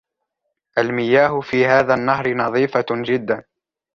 المياه 0.77 1.39
في 1.41 1.65
هذا 1.65 1.93
النهر 1.93 2.33
نظيفة 2.33 2.85
جدا. 2.91 3.43